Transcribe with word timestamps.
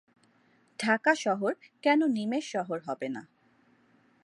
ঢাকা 0.79 1.11
শহর 1.15 1.51
কেন 1.83 1.99
নিমের 2.07 2.45
শহর 2.51 2.77
হবে 2.79 3.07
না? 3.09 3.23